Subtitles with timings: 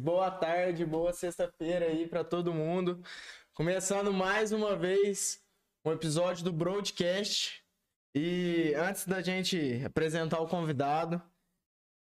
[0.00, 3.02] boa tarde, boa sexta-feira aí para todo mundo.
[3.52, 5.44] Começando mais uma vez
[5.84, 7.62] um episódio do Broadcast.
[8.14, 11.22] E antes da gente apresentar o convidado,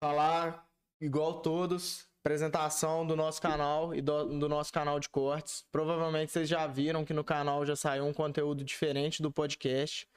[0.02, 0.64] falar
[1.00, 5.66] igual todos, apresentação do nosso canal e do, do, nosso canal de cortes.
[5.72, 10.08] Provavelmente vocês já viram que no canal já saiu um conteúdo diferente do podcast.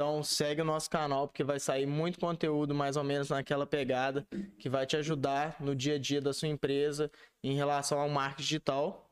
[0.00, 4.24] Então segue o nosso canal porque vai sair muito conteúdo mais ou menos naquela pegada
[4.56, 7.10] que vai te ajudar no dia a dia da sua empresa
[7.42, 9.10] em relação ao marketing digital.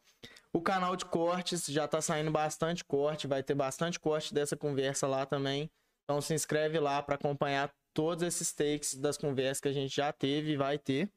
[0.52, 5.08] O canal de cortes já está saindo bastante corte, vai ter bastante corte dessa conversa
[5.08, 5.68] lá também.
[6.04, 10.12] Então se inscreve lá para acompanhar todos esses takes das conversas que a gente já
[10.12, 11.10] teve e vai ter.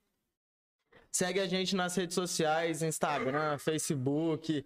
[1.11, 4.65] Segue a gente nas redes sociais, Instagram, Facebook.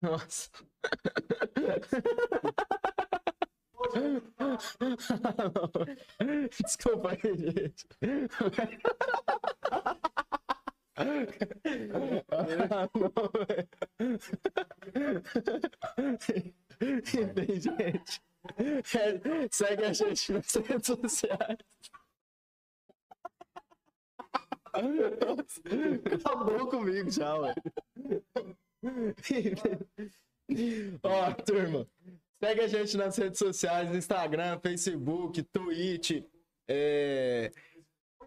[0.00, 0.50] Nossa.
[6.64, 7.86] Desculpa aí, gente.
[10.98, 11.04] Ah,
[16.80, 18.22] Enfim, gente.
[18.58, 18.80] É,
[19.50, 21.58] segue a gente nas redes sociais.
[26.14, 27.54] Acabou comigo já, ué.
[31.02, 31.86] Ó, turma,
[32.42, 36.22] segue a gente nas redes sociais, Instagram, Facebook, Twitch,
[36.68, 37.52] é...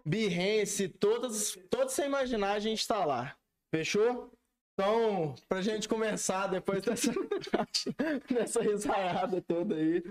[0.04, 3.36] Behance, todas, todos sem imaginar, a gente tá lá.
[3.72, 4.32] Fechou?
[4.72, 7.12] Então, pra gente começar depois dessa,
[8.32, 10.02] dessa risaiada toda aí.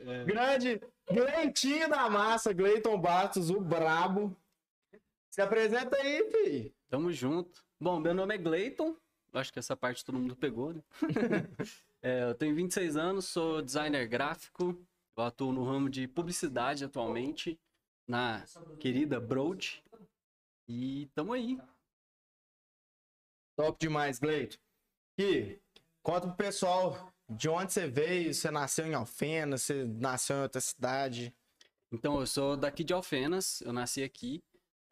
[0.00, 0.24] É.
[0.24, 4.34] Grande Gleitinho da massa, Gleiton Bastos, o brabo.
[5.30, 6.74] Se apresenta aí, fi.
[6.88, 7.62] Tamo junto.
[7.78, 8.96] Bom, meu nome é Gleiton.
[9.32, 10.80] Acho que essa parte todo mundo pegou, né?
[12.04, 14.78] é, eu tenho 26 anos, sou designer gráfico.
[15.16, 17.58] Eu atuo no ramo de publicidade atualmente,
[18.06, 18.44] na
[18.78, 19.82] querida Broad.
[20.68, 21.58] E tamo aí.
[23.56, 24.58] Top demais, Gleito.
[25.18, 25.58] E
[26.02, 30.60] conta pro pessoal de onde você veio, você nasceu em Alfenas, você nasceu em outra
[30.60, 31.34] cidade.
[31.90, 34.42] Então, eu sou daqui de Alfenas, eu nasci aqui.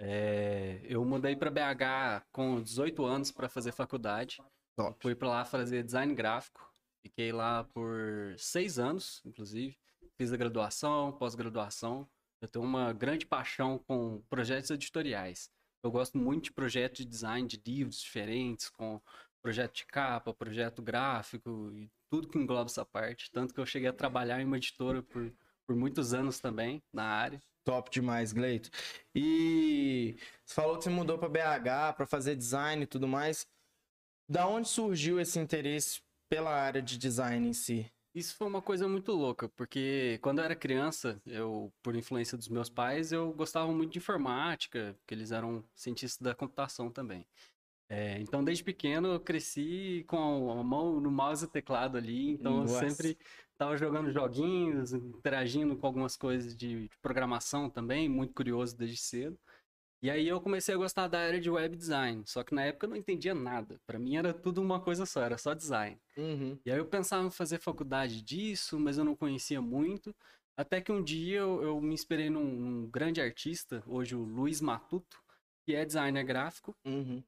[0.01, 4.43] É, eu mudei para BH com 18 anos para fazer faculdade.
[4.77, 4.97] Top.
[5.03, 6.72] Fui para lá fazer design gráfico.
[7.03, 9.77] Fiquei lá por seis anos, inclusive.
[10.17, 12.09] Fiz a graduação, pós-graduação.
[12.41, 15.51] Eu tenho uma grande paixão com projetos editoriais.
[15.83, 19.01] Eu gosto muito de projetos de design de livros diferentes, com
[19.43, 23.31] projeto de capa, projeto gráfico e tudo que engloba essa parte.
[23.33, 25.33] Tanto que eu cheguei a trabalhar em uma editora por,
[25.67, 27.43] por muitos anos também na área.
[27.65, 28.71] Top demais, Gleito.
[29.15, 33.47] E você falou que você mudou para BH para fazer design e tudo mais.
[34.29, 36.01] Da onde surgiu esse interesse
[36.33, 37.93] pela área de design em si?
[38.15, 42.49] Isso foi uma coisa muito louca, porque quando eu era criança, eu, por influência dos
[42.49, 47.27] meus pais, eu gostava muito de informática, porque eles eram cientistas da computação também.
[47.87, 52.61] É, então, desde pequeno, eu cresci com a mão no mouse e teclado ali, então
[52.61, 52.83] Nossa.
[52.83, 53.19] eu sempre
[53.63, 59.39] Tava jogando joguinhos, interagindo com algumas coisas de, de, programação também, muito curioso desde cedo.
[60.03, 62.87] E aí eu comecei a gostar da área de web design, só que na época
[62.87, 63.81] eu não entendia nada.
[63.87, 65.97] Para mim era tudo uma coisa só, era só design.
[66.17, 66.59] Uhum.
[66.67, 70.15] E aí eu pensava em fazer faculdade disso, mas eu não conhecia muito.
[70.57, 74.61] Até que um dia eu, eu me inspirei num, num, grande artista, hoje o Luiz
[74.61, 75.23] Matuto,
[75.65, 76.75] que é designer gráfico.
[76.85, 77.23] Uhum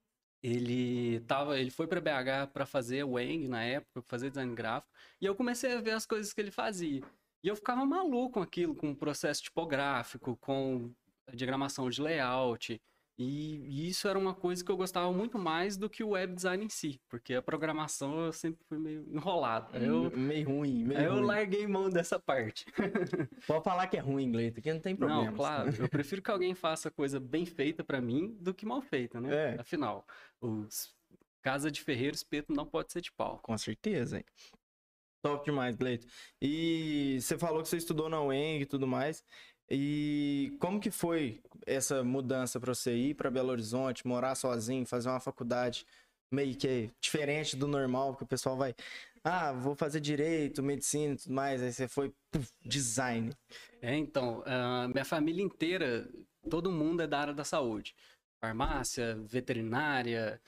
[0.44, 5.24] ele tava, ele foi para BH para fazer Wang na época, fazer design gráfico, e
[5.24, 7.02] eu comecei a ver as coisas que ele fazia.
[7.42, 10.92] E eu ficava maluco com aquilo, com o processo tipográfico, com
[11.32, 12.80] diagramação de layout,
[13.16, 16.64] e, isso era uma coisa que eu gostava muito mais do que o web design
[16.64, 19.76] em si, porque a programação eu sempre fui meio enrolado.
[19.76, 21.18] Eu, meio ruim, meio aí ruim.
[21.18, 22.64] eu larguei mão dessa parte.
[23.46, 25.26] Pode falar que é ruim inglês, aqui não tem problema.
[25.26, 28.82] Não, claro, eu prefiro que alguém faça coisa bem feita para mim do que mal
[28.82, 29.54] feita, né?
[29.54, 29.60] É.
[29.60, 30.04] Afinal,
[30.40, 30.92] os
[31.40, 33.38] casa de ferreiro, espeto não pode ser de pau.
[33.42, 34.24] Com certeza, hein?
[35.22, 36.06] Top demais, Gleito.
[36.40, 39.22] E você falou que você estudou na UENG e tudo mais.
[39.70, 45.08] E como que foi essa mudança para você ir para Belo Horizonte, morar sozinho, fazer
[45.08, 45.86] uma faculdade
[46.30, 48.74] meio que diferente do normal, porque o pessoal vai,
[49.22, 53.32] ah, vou fazer direito, medicina e tudo mais, aí você foi puf, design.
[53.80, 56.08] É, então, uh, minha família inteira,
[56.50, 57.94] todo mundo é da área da saúde.
[58.40, 60.40] Farmácia, veterinária,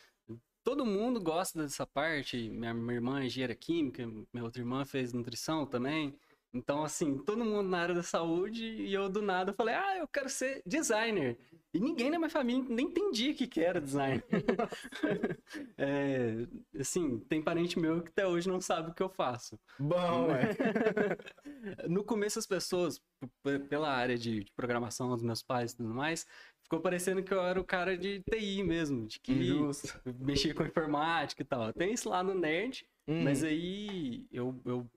[0.66, 2.50] todo mundo gosta dessa parte.
[2.50, 6.12] Minha, minha irmã é engenheira química, minha outra irmã fez nutrição também.
[6.52, 10.08] Então, assim, todo mundo na área da saúde e eu do nada falei, ah, eu
[10.08, 11.38] quero ser designer.
[11.76, 14.22] E ninguém na minha família nem entendia o que, que era design.
[15.76, 16.46] é,
[16.80, 19.58] assim, tem parente meu que até hoje não sabe o que eu faço.
[19.78, 20.56] Bom, é.
[21.86, 22.98] no começo as pessoas,
[23.68, 26.26] pela área de, de, programação dos meus pais e tudo mais,
[26.62, 30.00] ficou parecendo que eu era o cara de TI mesmo, de que Injusto.
[30.18, 31.72] mexia com informática e tal.
[31.74, 33.22] Tem isso lá no nerd, hum.
[33.22, 34.90] mas aí eu, eu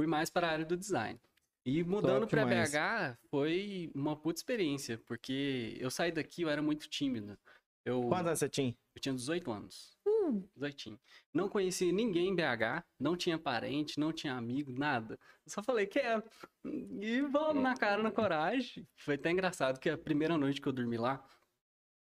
[0.00, 1.20] fui mais para a área do design.
[1.62, 6.88] E mudando para BH foi uma puta experiência, porque eu saí daqui, eu era muito
[6.88, 7.38] tímido.
[7.84, 8.74] Eu, Quantos anos você tinha?
[8.94, 9.98] Eu tinha 18 anos.
[10.06, 10.42] Hum.
[10.56, 10.98] 18.
[11.34, 15.18] Não conhecia ninguém em BH, não tinha parente, não tinha amigo, nada.
[15.44, 16.24] Eu só falei, quero.
[16.64, 18.88] E vamos na cara, na coragem.
[18.96, 21.22] Foi até engraçado que a primeira noite que eu dormi lá,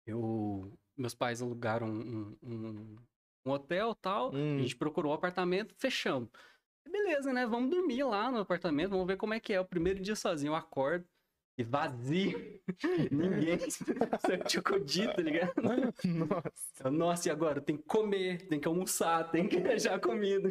[0.04, 0.76] eu...
[0.96, 2.96] meus pais alugaram um, um,
[3.44, 4.56] um hotel tal, hum.
[4.58, 6.28] a gente procurou um apartamento, fechamos.
[6.90, 7.46] Beleza, né?
[7.46, 9.60] Vamos dormir lá no apartamento, vamos ver como é que é.
[9.60, 11.06] O primeiro dia sozinho, eu acordo
[11.58, 12.60] e vazio.
[13.10, 13.58] Ninguém
[14.46, 15.54] tinha codito, tá ligado?
[15.62, 16.90] Nossa.
[16.90, 17.60] Nossa, e agora?
[17.60, 20.50] Tem que comer, tem que almoçar, tem que já comida.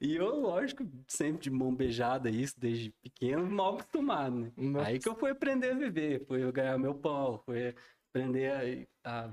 [0.00, 4.52] E eu, lógico, sempre de mão beijada, isso, desde pequeno, mal acostumado, né?
[4.56, 4.88] Nossa.
[4.88, 7.74] Aí que eu fui aprender a viver, fui ganhar meu pão, fui
[8.08, 9.30] aprender a, a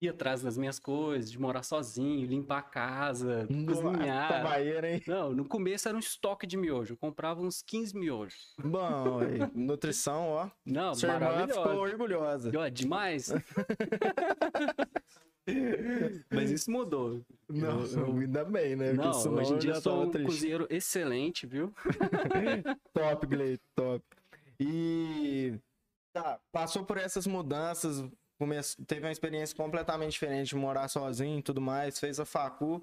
[0.00, 4.28] ir atrás das minhas coisas, de morar sozinho, limpar a casa, Nossa, cozinhar.
[4.28, 5.02] Tabaeira, hein?
[5.06, 6.94] Não, no começo era um estoque de miojo.
[6.94, 8.54] Eu comprava uns 15 miojos.
[8.58, 9.20] Bom,
[9.54, 10.50] nutrição, ó.
[10.64, 12.52] Não, Sua irmã ficou orgulhosa.
[12.56, 13.32] Ó, demais.
[16.30, 17.22] Mas isso mudou.
[17.48, 18.92] Não, eu, ainda bem, né?
[18.92, 20.26] Não, hoje em dia eu sou um triste.
[20.26, 21.72] cozinheiro excelente, viu?
[22.92, 24.04] top, Gley, top.
[24.60, 25.54] E
[26.12, 28.04] tá, passou por essas mudanças,
[28.38, 28.82] Comece...
[28.84, 32.82] teve uma experiência completamente diferente de morar sozinho e tudo mais, fez a facu.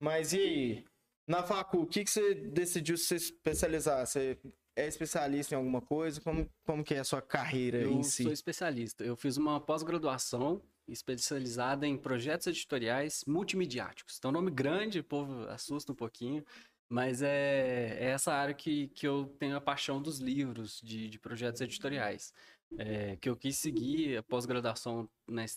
[0.00, 0.84] Mas e aí?
[1.26, 4.06] Na facu, o que, que você decidiu se especializar?
[4.06, 4.38] Você
[4.76, 6.20] é especialista em alguma coisa?
[6.20, 8.22] Como, como que é a sua carreira eu em si?
[8.22, 9.04] Eu sou especialista.
[9.04, 14.18] Eu fiz uma pós-graduação especializada em projetos editoriais multimediáticos.
[14.18, 16.44] Então, nome grande, o povo assusta um pouquinho,
[16.90, 21.18] mas é, é essa área que, que eu tenho a paixão dos livros, de, de
[21.18, 22.32] projetos editoriais
[22.78, 25.08] é, que eu quis seguir a pós-graduação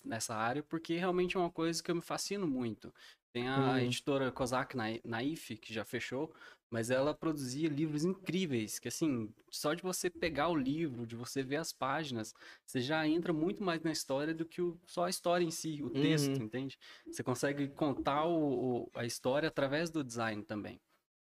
[0.04, 2.94] nessa área, porque realmente é uma coisa que eu me fascino muito.
[3.34, 3.78] Tem a uhum.
[3.80, 6.34] editora Kozak Naif, que já fechou,
[6.69, 11.42] mas ela produzia livros incríveis, que assim, só de você pegar o livro, de você
[11.44, 12.34] ver as páginas,
[12.66, 15.81] você já entra muito mais na história do que o, só a história em si,
[15.84, 16.46] o texto, uhum.
[16.46, 16.78] entende?
[17.06, 20.80] Você consegue contar o, o, a história através do design também.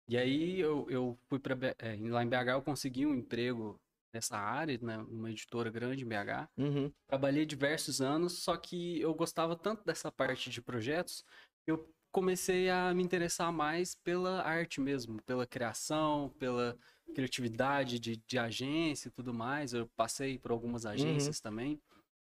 [0.07, 3.79] E aí eu, eu fui para é, lá em BH eu consegui um emprego
[4.15, 6.49] nessa área, né, uma editora grande em BH.
[6.57, 6.91] Uhum.
[7.05, 11.23] Trabalhei diversos anos, só que eu gostava tanto dessa parte de projetos,
[11.67, 16.77] eu comecei a me interessar mais pela arte mesmo, pela criação, pela
[17.13, 19.73] criatividade de, de agência e tudo mais.
[19.73, 20.91] Eu passei por algumas uhum.
[20.91, 21.43] agências uhum.
[21.43, 21.81] também.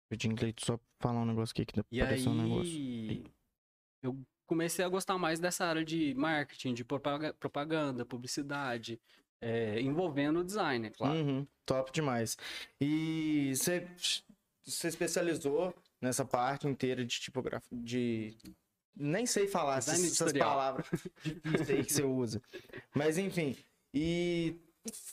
[0.09, 2.37] Pedindo só falar um negócio aqui que e apareceu aí...
[2.37, 3.33] um negócio.
[4.01, 9.01] Eu comecei a gostar mais dessa área de marketing, de propaganda, publicidade,
[9.45, 11.13] é, envolvendo o design, claro.
[11.13, 12.35] Uhum, top demais.
[12.81, 13.87] E você
[14.65, 15.71] se especializou
[16.01, 18.35] nessa parte inteira de tipografia, de
[18.95, 20.87] nem sei falar essas, palavras
[21.23, 22.41] difíceis que você usa.
[22.95, 23.55] Mas enfim,
[23.93, 24.59] e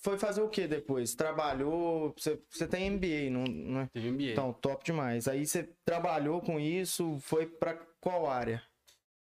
[0.00, 1.14] foi fazer o que depois?
[1.14, 3.87] Trabalhou, você, você tem MBA, não, não é?
[3.93, 4.32] Tem MBA.
[4.32, 5.29] Então, top demais.
[5.29, 8.62] Aí você trabalhou com isso, foi para qual área?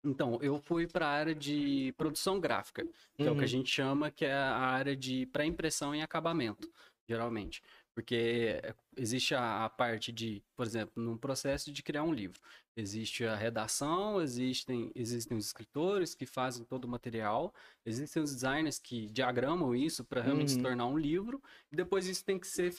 [0.05, 2.85] Então, eu fui para a área de produção gráfica,
[3.17, 3.29] que uhum.
[3.29, 3.47] é o que a uhum.
[3.47, 6.71] gente chama, que é a área de pré-impressão e acabamento,
[7.09, 7.63] geralmente.
[7.95, 8.63] Porque
[8.97, 12.41] existe a, a, parte de, por exemplo, no processo de criar um livro,
[12.77, 17.53] existe a redação, existem, existem os escritores que fazem todo o material,
[17.85, 20.59] existem os designers que diagramam isso para realmente uhum.
[20.59, 22.73] se tornar um livro, e depois isso tem que ser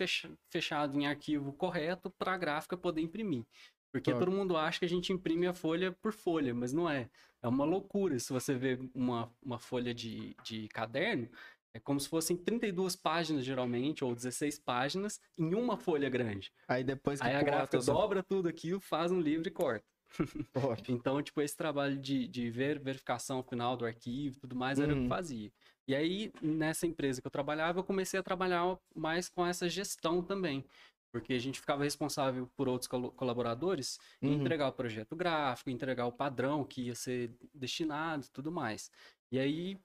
[0.49, 3.43] fechado em arquivo correto para a gráfica poder imprimir.
[3.91, 7.09] Porque todo mundo acha que a gente imprime a folha por folha, mas não é.
[7.41, 8.19] É uma loucura.
[8.19, 11.27] Se você vê uma, uma folha de, de caderno,
[11.73, 16.51] é como se fossem 32 páginas, geralmente, ou 16 páginas, em uma folha grande.
[16.67, 19.85] Aí depois que Aí a gráfica dobra tudo aquilo, faz um livro e corta.
[20.89, 24.91] então, tipo, esse trabalho de, de ver, verificação final do arquivo e tudo mais era
[24.91, 24.93] uhum.
[24.93, 25.09] o que uhum.
[25.09, 25.51] fazia.
[25.87, 30.21] E aí, nessa empresa que eu trabalhava, eu comecei a trabalhar mais com essa gestão
[30.21, 30.63] também.
[31.11, 34.33] Porque a gente ficava responsável por outros colaboradores uhum.
[34.33, 38.91] entregar o projeto gráfico, entregar o padrão que ia ser destinado e tudo mais.
[39.31, 39.79] E aí,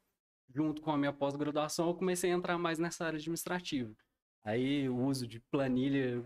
[0.54, 3.94] junto com a minha pós-graduação, eu comecei a entrar mais nessa área administrativa.
[4.44, 6.22] Aí, o uso de planilha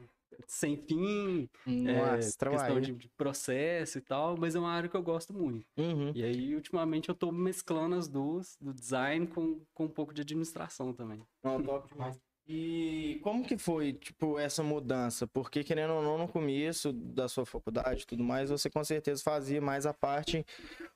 [0.47, 4.97] sem fim, Nossa, é, questão de, de, processo e tal, mas é uma área que
[4.97, 5.67] eu gosto muito.
[5.77, 6.13] Uhum.
[6.15, 10.23] E aí, ultimamente, eu estou mesclando as duas, do design com, com um pouco de
[10.23, 11.21] administração também.
[11.43, 12.21] Não, top demais.
[12.51, 15.27] E como que foi, tipo, essa mudança?
[15.27, 19.23] Porque, querendo ou não, no começo da sua faculdade e tudo mais, você com certeza
[19.23, 20.47] fazia mais a parte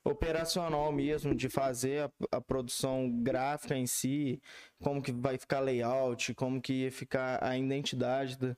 [0.03, 4.41] operacional mesmo, de fazer a, a produção gráfica em si,
[4.83, 8.57] como que vai ficar layout, como que ia ficar a identidade da,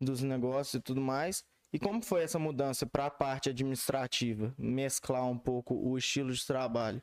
[0.00, 1.44] dos negócios e tudo mais.
[1.72, 4.54] E como foi essa mudança para a parte administrativa?
[4.56, 7.02] Mesclar um pouco o estilo de trabalho?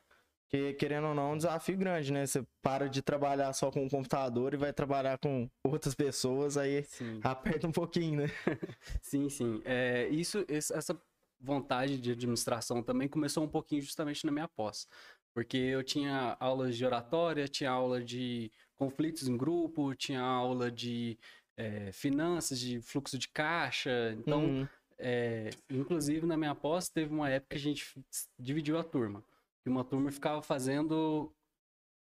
[0.54, 2.28] Porque, querendo ou não, é um desafio grande, né?
[2.28, 6.84] Você para de trabalhar só com o computador e vai trabalhar com outras pessoas, aí
[6.84, 7.20] sim.
[7.24, 8.28] aperta um pouquinho, né?
[9.02, 9.64] sim, sim.
[9.66, 10.96] É, isso, essa
[11.42, 14.88] vontade de administração também começou um pouquinho justamente na minha pós.
[15.34, 21.18] Porque eu tinha aulas de oratória, tinha aula de conflitos em grupo, tinha aula de
[21.58, 24.16] é, finanças, de fluxo de caixa.
[24.20, 24.68] Então, uhum.
[25.00, 27.92] é, inclusive na minha pós, teve uma época que a gente
[28.38, 29.24] dividiu a turma
[29.64, 31.34] que uma turma ficava fazendo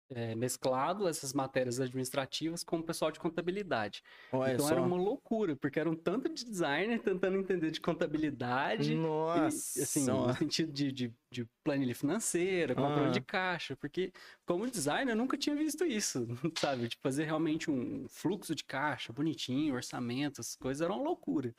[0.10, 4.03] é, mesclado essas matérias administrativas com o pessoal de contabilidade.
[4.32, 4.74] Olha então só.
[4.74, 8.96] era uma loucura, porque era um tanto de designer tentando entender de contabilidade.
[8.96, 9.79] Nossa!
[9.79, 13.12] E, assim, no sentido de, de, de planilha financeira, controle ah.
[13.12, 14.12] de caixa, porque
[14.46, 16.27] como designer eu nunca tinha visto isso,
[16.60, 16.88] sabe?
[16.88, 21.55] De fazer realmente um fluxo de caixa bonitinho, orçamento, essas coisas eram uma loucura.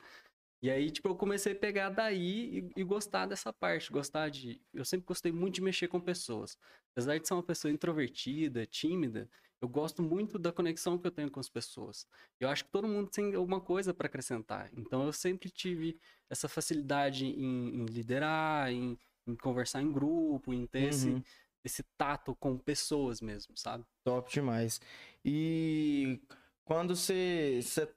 [0.65, 4.59] E aí, tipo, eu comecei a pegar daí e, e, gostar dessa parte, gostar de...
[4.73, 6.57] Eu sempre gostei muito de mexer com pessoas.
[6.91, 9.29] Apesar de ser uma pessoa introvertida, tímida,
[9.61, 12.07] eu gosto muito da conexão que eu tenho com as pessoas.
[12.39, 14.71] Eu acho que todo mundo tem alguma coisa para acrescentar.
[14.75, 15.99] Então, eu sempre tive
[16.31, 20.89] essa facilidade em, em liderar, em, em, conversar em grupo, em ter uhum.
[20.89, 21.23] esse,
[21.63, 23.85] esse tato com pessoas mesmo, sabe?
[24.03, 24.81] Top demais.
[25.23, 26.19] E
[26.63, 27.87] quando você, você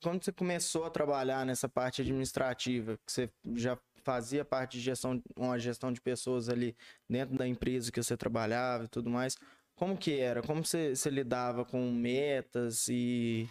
[0.00, 5.22] quando você começou a trabalhar nessa parte administrativa, que você já fazia parte de gestão,
[5.36, 6.76] uma gestão de pessoas ali
[7.08, 9.36] dentro da empresa que você trabalhava e tudo mais,
[9.74, 10.42] como que era?
[10.42, 13.48] Como você, você lidava com metas e,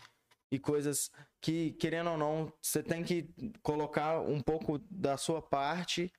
[0.51, 3.29] e coisas que, querendo ou não, você tem que
[3.61, 6.11] colocar um pouco da sua parte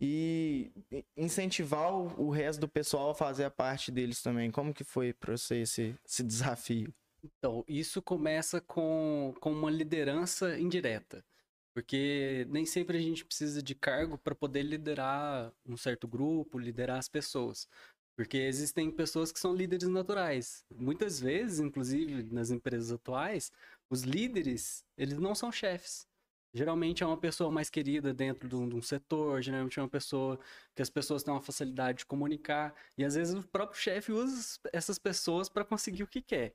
[0.00, 0.72] e
[1.16, 4.50] incentivar o, o resto do pessoal a fazer a parte deles também.
[4.50, 6.92] Como que foi para você esse, esse desafio?
[7.22, 11.24] Então, isso começa com, com uma liderança indireta.
[11.74, 16.98] Porque nem sempre a gente precisa de cargo para poder liderar um certo grupo, liderar
[16.98, 17.66] as pessoas.
[18.16, 20.64] Porque existem pessoas que são líderes naturais.
[20.74, 23.50] Muitas vezes, inclusive nas empresas atuais,
[23.88, 26.06] os líderes, eles não são chefes.
[26.54, 29.88] Geralmente é uma pessoa mais querida dentro de um, de um, setor, geralmente é uma
[29.88, 30.38] pessoa
[30.74, 32.74] que as pessoas têm uma facilidade de comunicar.
[32.98, 36.54] E às vezes o próprio chefe usa essas pessoas para conseguir o que quer.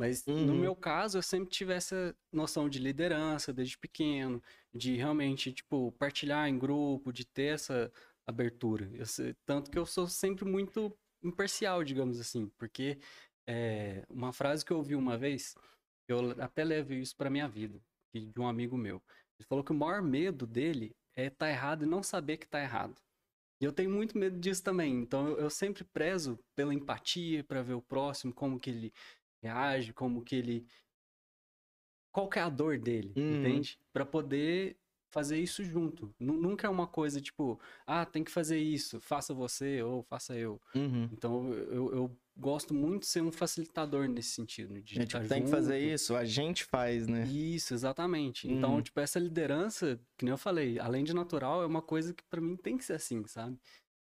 [0.00, 0.46] Mas uhum.
[0.46, 4.42] no meu caso, eu sempre tive essa noção de liderança desde pequeno,
[4.74, 7.92] de realmente, tipo, partilhar em grupo, de ter essa
[8.26, 8.90] abertura.
[8.94, 9.04] Eu,
[9.44, 10.90] tanto que eu sou sempre muito
[11.22, 12.98] imparcial, digamos assim, porque
[13.46, 15.54] é, uma frase que eu ouvi uma vez,
[16.08, 17.78] eu até levo isso para minha vida,
[18.14, 19.02] de um amigo meu.
[19.38, 22.46] Ele falou que o maior medo dele é estar tá errado e não saber que
[22.46, 22.98] está errado.
[23.60, 24.94] E eu tenho muito medo disso também.
[24.94, 28.92] Então eu, eu sempre prezo pela empatia, para ver o próximo, como que ele
[29.42, 30.66] reage, como que ele.
[32.12, 33.40] Qual que é a dor dele, uhum.
[33.40, 33.78] entende?
[33.92, 34.76] Para poder
[35.10, 36.14] fazer isso junto.
[36.18, 40.60] Nunca é uma coisa tipo, ah, tem que fazer isso, faça você ou faça eu.
[40.74, 41.08] Uhum.
[41.12, 44.80] Então eu, eu, gosto muito de ser um facilitador nesse sentido.
[44.80, 47.26] De é, tipo, tem que fazer isso, a gente faz, né?
[47.26, 48.46] Isso, exatamente.
[48.46, 48.58] Então, uhum.
[48.76, 52.24] Então, tipo, essa liderança, que nem eu falei, além de natural, é uma coisa que
[52.30, 53.58] para mim tem que ser assim, sabe?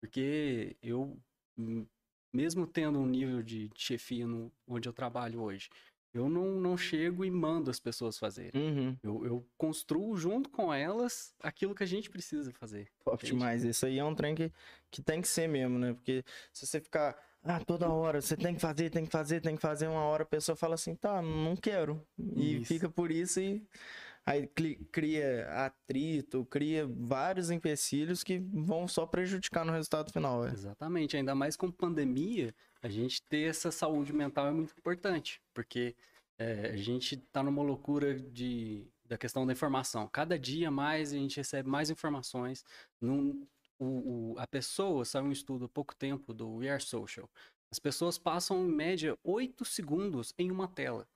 [0.00, 1.20] Porque eu
[1.58, 1.86] hum,
[2.32, 5.68] mesmo tendo um nível de chefia no, onde eu trabalho hoje,
[6.14, 8.60] eu não, não chego e mando as pessoas fazerem.
[8.60, 8.96] Uhum.
[9.02, 12.88] Eu, eu, construo junto com elas aquilo que a gente precisa fazer.
[13.04, 13.64] Top demais.
[13.64, 14.52] Isso aí é um trem que,
[14.90, 15.94] que tem que ser mesmo, né?
[15.94, 16.22] Porque
[16.52, 19.62] se você ficar, ah, toda hora, você tem que fazer, tem que fazer, tem que
[19.62, 22.06] fazer, uma hora a pessoa fala assim, tá, não quero.
[22.18, 22.66] E isso.
[22.66, 23.66] fica por isso e
[24.24, 24.46] aí
[24.92, 30.46] cria atrito, cria vários empecilhos que vão só prejudicar no resultado final.
[30.46, 30.52] É.
[30.52, 35.96] Exatamente, ainda mais com pandemia, a gente ter essa saúde mental é muito importante, porque
[36.38, 40.08] é, a gente está numa loucura de, da questão da informação.
[40.08, 42.64] Cada dia mais a gente recebe mais informações.
[43.00, 43.46] Num,
[43.78, 47.28] o, o, a pessoa, saiu um estudo há pouco tempo do We Are Social.
[47.70, 51.08] As pessoas passam, em média, 8 segundos em uma tela.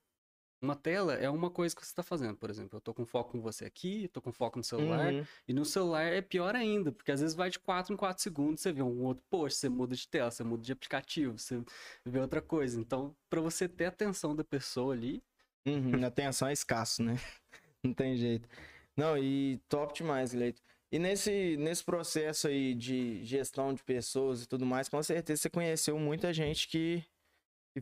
[0.59, 2.69] Uma tela é uma coisa que você está fazendo, por exemplo.
[2.73, 5.13] Eu estou com foco com você aqui, estou com foco no celular.
[5.13, 5.25] Uhum.
[5.47, 8.61] E no celular é pior ainda, porque às vezes vai de 4 em 4 segundos,
[8.61, 11.61] você vê um outro post, você muda de tela, você muda de aplicativo, você
[12.03, 12.79] vê outra coisa.
[12.79, 15.23] Então, para você ter a atenção da pessoa ali.
[15.65, 17.15] Uhum, a atenção é escasso, né?
[17.83, 18.49] Não tem jeito.
[18.95, 20.59] Não, e top demais, Leito.
[20.91, 25.49] E nesse, nesse processo aí de gestão de pessoas e tudo mais, com certeza você
[25.49, 27.03] conheceu muita gente que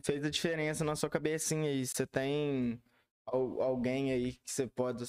[0.00, 1.86] fez a diferença na sua cabecinha aí?
[1.86, 2.80] Você tem
[3.24, 5.04] alguém aí que você pode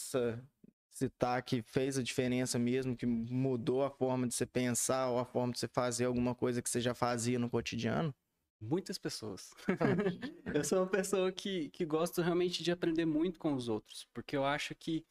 [0.90, 5.26] citar que fez a diferença mesmo, que mudou a forma de você pensar ou a
[5.26, 8.16] forma de você fazer alguma coisa que você já fazia no cotidiano?
[8.60, 9.54] Muitas pessoas.
[10.56, 14.36] eu sou uma pessoa que, que gosto realmente de aprender muito com os outros, porque
[14.38, 15.06] eu acho que,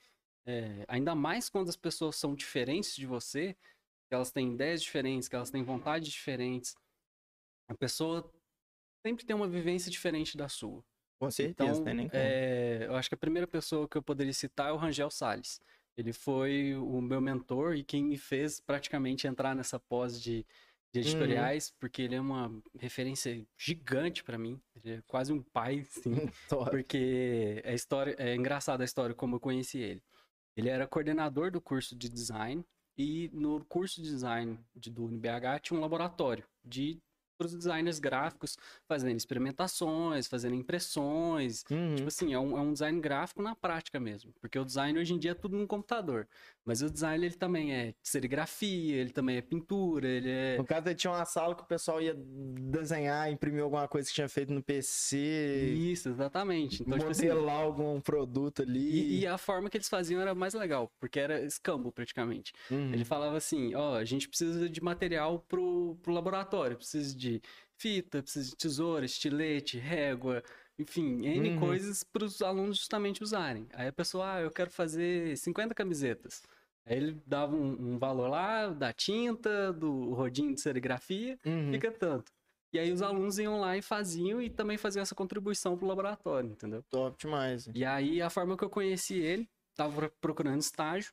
[0.47, 3.55] é, ainda mais quando as pessoas são diferentes de você,
[4.09, 6.75] que elas têm ideias diferentes, que elas têm vontades diferentes,
[7.69, 8.29] a pessoa
[9.07, 10.85] sempre tem uma vivência diferente da sua.
[11.19, 12.11] Com certeza, então, tem nem.
[12.13, 15.61] É, eu acho que a primeira pessoa que eu poderia citar é o Rangel Salles.
[15.97, 20.45] Ele foi o meu mentor e quem me fez praticamente entrar nessa pós de,
[20.93, 21.07] de uhum.
[21.07, 21.75] editoriais, uhum.
[21.79, 24.61] porque ele é uma referência gigante para mim.
[24.75, 26.29] Ele é quase um pai, sim.
[26.71, 30.03] porque é, história, é engraçada a história como eu conheci ele.
[30.55, 32.63] Ele era coordenador do curso de design
[32.99, 36.99] e no curso de design de, do UNBH tinha um laboratório de
[37.37, 41.65] para os designers gráficos fazendo experimentações, fazendo impressões.
[41.71, 41.95] Uhum.
[41.97, 44.33] Tipo assim, é um, é um, design gráfico na prática mesmo.
[44.41, 46.29] Porque o design hoje em dia é tudo no computador.
[46.65, 50.57] Mas o design ele também é serigrafia, ele também é pintura, ele é.
[50.59, 54.29] No caso, tinha uma sala que o pessoal ia desenhar, imprimir alguma coisa que tinha
[54.29, 55.17] feito no PC.
[55.17, 56.83] Isso, exatamente.
[56.83, 58.81] Então, modelar tipo assim, algum produto ali.
[58.81, 62.53] E, e, a forma que eles faziam era mais legal, porque era escambo praticamente.
[62.71, 62.93] Uhum.
[62.93, 67.26] Ele falava assim: ó, oh, a gente precisa de material pro, pro laboratório, precisa de
[67.27, 67.43] de
[67.77, 70.43] fita, precisa de tesoura, estilete, régua,
[70.79, 71.61] enfim, N uhum.
[71.61, 73.67] coisas para os alunos justamente usarem.
[73.73, 76.43] Aí a pessoa, ah, eu quero fazer 50 camisetas.
[76.85, 81.73] Aí ele dava um, um valor lá da tinta, do rodinho de serigrafia, uhum.
[81.73, 82.31] fica tanto.
[82.73, 86.51] E aí os alunos iam lá e faziam e também faziam essa contribuição pro laboratório,
[86.51, 86.83] entendeu?
[86.91, 87.69] Top demais.
[87.75, 91.13] E aí a forma que eu conheci ele, tava procurando estágio,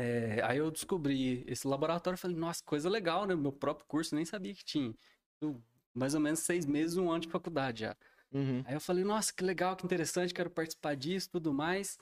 [0.00, 3.34] é, aí eu descobri esse laboratório e falei, nossa, coisa legal, né?
[3.34, 4.94] Meu próprio curso, nem sabia que tinha.
[5.42, 7.94] Eu, mais ou menos seis meses, um ano de faculdade já.
[8.32, 8.62] Uhum.
[8.64, 11.98] Aí eu falei, nossa, que legal, que interessante, quero participar disso, tudo mais.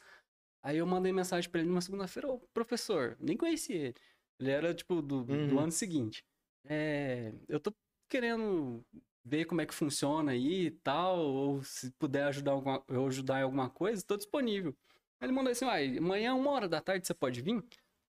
[0.63, 3.95] Aí eu mandei mensagem para ele numa segunda-feira, ô professor, nem conheci ele.
[4.39, 5.49] Ele era, tipo, do, uhum.
[5.49, 6.25] do ano seguinte.
[6.67, 7.75] É, eu tô
[8.09, 8.85] querendo
[9.25, 13.41] ver como é que funciona aí e tal, ou se puder ajudar alguma, eu ajudar
[13.41, 14.73] em alguma coisa, tô disponível.
[15.21, 17.61] Aí ele mandou assim, uai, amanhã, uma hora da tarde, você pode vir?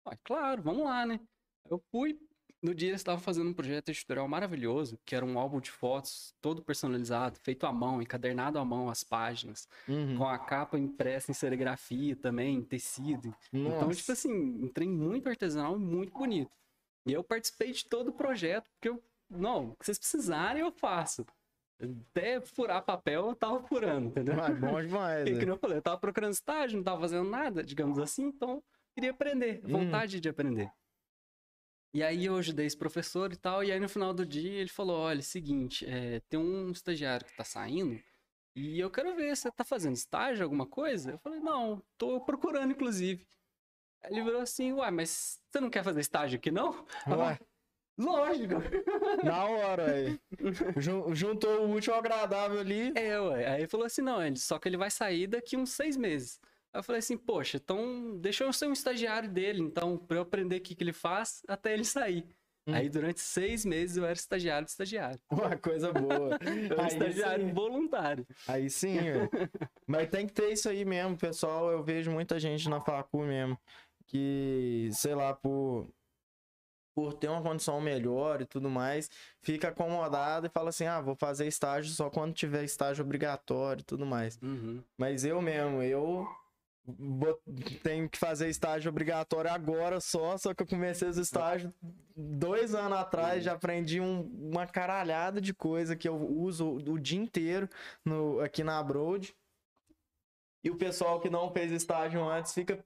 [0.06, 1.20] Uai, claro, vamos lá, né?
[1.70, 2.20] Eu fui,
[2.62, 6.34] no dia eles estavam fazendo um projeto editorial maravilhoso, que era um álbum de fotos
[6.42, 10.18] todo personalizado, feito à mão, encadernado à mão as páginas, uhum.
[10.18, 13.34] com a capa impressa em serigrafia também, em tecido.
[13.54, 13.78] Então, Nossa.
[13.78, 16.52] Então, tipo assim, entrei muito artesanal e muito bonito.
[17.06, 21.26] E eu participei de todo o projeto, porque eu, não, se vocês precisarem, eu faço.
[21.82, 24.36] Até furar papel, eu tava furando, entendeu?
[24.38, 25.24] Ah, bom demais.
[25.32, 25.52] Porque, né?
[25.54, 28.62] eu falei, eu tava procurando estágio, não tava fazendo nada, digamos assim, então
[29.00, 29.70] queria aprender, hum.
[29.70, 30.20] vontade hum.
[30.20, 30.72] de aprender.
[31.94, 34.70] E aí eu ajudei esse professor e tal, e aí no final do dia ele
[34.70, 38.00] falou, olha, seguinte, é, tem um estagiário que tá saindo,
[38.56, 41.12] e eu quero ver, você tá fazendo estágio, alguma coisa?
[41.12, 43.26] Eu falei, não, tô procurando, inclusive.
[44.04, 46.86] Ele virou assim, uai, mas você não quer fazer estágio aqui, não?
[47.08, 47.40] Ué.
[47.98, 48.56] Lógico.
[49.24, 50.20] Na hora, aí.
[51.14, 52.94] Juntou o útil ao agradável ali.
[52.96, 53.46] É, ué.
[53.46, 56.40] Aí falou assim: não, ele, só que ele vai sair daqui uns seis meses.
[56.74, 60.22] Aí eu falei assim, poxa, então deixa eu ser um estagiário dele, então, pra eu
[60.22, 62.26] aprender o que, que ele faz até ele sair.
[62.68, 62.74] Hum.
[62.74, 65.20] Aí durante seis meses eu era estagiário de estagiário.
[65.32, 66.38] Uma coisa boa.
[66.44, 67.54] eu estagiário sim.
[67.54, 68.28] voluntário.
[68.48, 68.98] Aí sim,
[69.88, 71.72] mas tem que ter isso aí mesmo, pessoal.
[71.72, 73.58] Eu vejo muita gente na facu mesmo.
[74.06, 75.88] Que, sei lá, por
[76.96, 79.10] por ter uma condição melhor e tudo mais,
[79.42, 83.86] fica acomodado e fala assim: ah, vou fazer estágio só quando tiver estágio obrigatório e
[83.86, 84.38] tudo mais.
[84.42, 84.84] Uhum.
[84.98, 86.28] Mas eu mesmo, eu
[87.84, 91.72] tenho que fazer estágio obrigatório agora só, só que eu comecei os estágios
[92.16, 94.22] dois anos atrás, já aprendi um,
[94.52, 97.70] uma caralhada de coisa que eu uso o dia inteiro
[98.04, 99.34] no, aqui na Broad.
[100.64, 102.84] E o pessoal que não fez estágio antes fica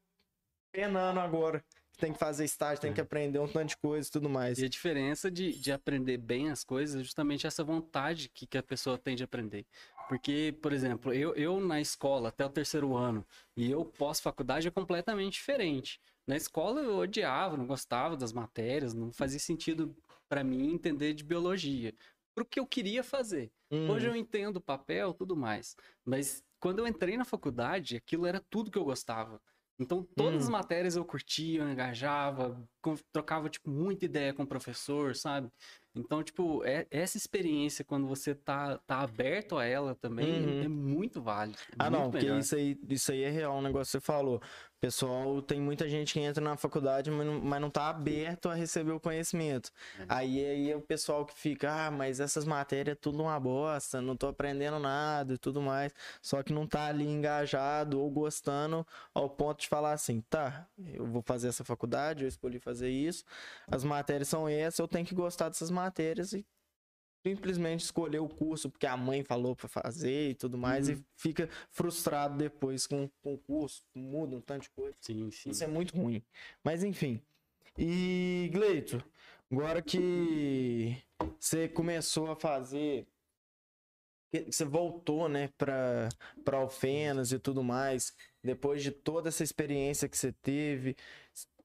[0.71, 1.63] penando agora
[1.97, 3.03] tem que fazer estágio, tem que é.
[3.03, 4.59] aprender um tanto de coisa e tudo mais.
[4.59, 8.57] E a diferença de, de aprender bem as coisas é justamente essa vontade que, que
[8.57, 9.65] a pessoa tem de aprender.
[10.07, 14.71] Porque, por exemplo, eu, eu na escola até o terceiro ano e eu pós-faculdade é
[14.71, 15.99] completamente diferente.
[16.27, 19.95] Na escola eu odiava, não gostava das matérias, não fazia sentido
[20.29, 21.93] para mim entender de biologia.
[22.35, 23.51] Pro que eu queria fazer.
[23.69, 23.91] Uhum.
[23.91, 25.75] Hoje eu entendo o papel, tudo mais.
[26.03, 29.41] Mas quando eu entrei na faculdade, aquilo era tudo que eu gostava.
[29.79, 30.45] Então, todas hum.
[30.45, 32.61] as matérias eu curtia, eu engajava,
[33.11, 35.51] trocava, tipo, muita ideia com o professor, sabe?
[35.95, 40.63] Então, tipo, é, essa experiência, quando você tá, tá aberto a ela também, Uhum.
[40.63, 41.57] é muito válido.
[41.77, 44.41] Ah, muito não, porque isso aí, isso aí é real, um negócio que você falou.
[44.79, 48.53] Pessoal, tem muita gente que entra na faculdade, mas não, mas não tá aberto a
[48.53, 49.71] receber o conhecimento.
[49.97, 50.05] É.
[50.09, 54.01] Aí, aí é o pessoal que fica, ah, mas essas matérias é tudo uma bosta,
[54.01, 55.93] não tô aprendendo nada e tudo mais.
[56.21, 61.05] Só que não tá ali engajado ou gostando ao ponto de falar assim, tá, eu
[61.05, 63.23] vou fazer essa faculdade, eu escolhi fazer isso,
[63.71, 65.82] as matérias são essas, eu tenho que gostar dessas matérias
[66.33, 66.45] e
[67.25, 70.95] simplesmente escolher o curso porque a mãe falou pra fazer e tudo mais Uhum.
[70.95, 74.95] e fica frustrado depois com, com o curso, muda um tanto de coisa.
[75.01, 75.49] Sim, sim.
[75.49, 76.21] Isso é muito ruim.
[76.63, 77.21] Mas enfim.
[77.77, 79.03] E Gleito,
[79.51, 80.97] agora que
[81.39, 83.07] você começou a fazer
[84.51, 86.09] você voltou, né, para
[86.43, 90.95] para Alfenas e tudo mais, depois de toda essa experiência que você teve,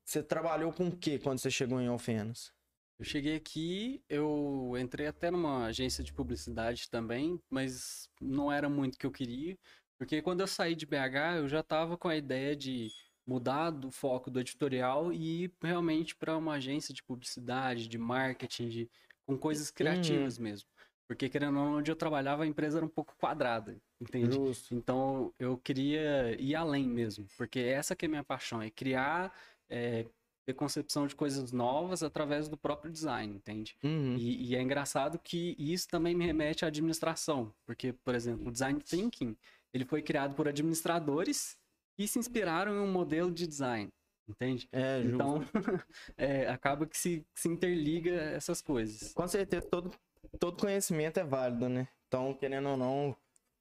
[0.04, 2.52] você trabalhou com o que quando você chegou em Alfenas?
[2.98, 8.96] Eu cheguei aqui, eu entrei até numa agência de publicidade também, mas não era muito
[8.96, 9.56] o que eu queria,
[9.98, 12.88] porque quando eu saí de BH, eu já estava com a ideia de
[13.26, 18.68] mudar do foco do editorial e ir realmente para uma agência de publicidade, de marketing,
[18.68, 18.90] de,
[19.26, 20.68] com coisas criativas mesmo.
[21.06, 24.36] Porque, querendo ou não, onde eu trabalhava, a empresa era um pouco quadrada, entende?
[24.36, 24.74] Justo.
[24.74, 29.32] Então, eu queria ir além mesmo, porque essa que é a minha paixão, é criar,
[29.70, 30.06] é,
[30.48, 33.76] ter concepção de coisas novas através do próprio design, entende?
[33.84, 34.16] Uhum.
[34.16, 38.50] E, e é engraçado que isso também me remete à administração, porque, por exemplo, o
[38.50, 39.36] design thinking,
[39.74, 41.58] ele foi criado por administradores
[41.94, 43.90] que se inspiraram em um modelo de design,
[44.26, 44.66] entende?
[44.72, 45.02] É.
[45.02, 45.42] Então,
[46.16, 49.12] é, acaba que se, se interliga essas coisas.
[49.12, 49.92] Com certeza, todo,
[50.40, 51.88] todo conhecimento é válido, né?
[52.06, 53.16] Então, querendo ou não, o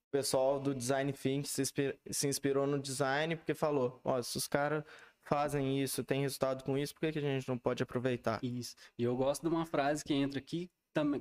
[0.09, 4.47] pessoal do Design Think se, inspira- se inspirou no design porque falou, ó, se os
[4.47, 4.85] caras
[5.27, 8.39] fazem isso, tem resultado com isso, por que, que a gente não pode aproveitar?
[8.43, 8.75] Isso.
[8.97, 10.69] E eu gosto de uma frase que entra aqui,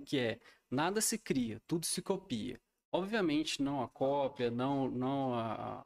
[0.04, 0.38] que é:
[0.70, 2.60] nada se cria, tudo se copia.
[2.92, 5.84] Obviamente, não a cópia, não, não a,